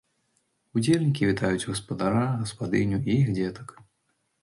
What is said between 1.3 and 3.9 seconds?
вітаюць гаспадара, гаспадыню і іх дзетак.